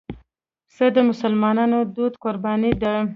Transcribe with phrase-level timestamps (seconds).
[0.67, 2.93] پسه د مسلمانانو دودي قرباني ده.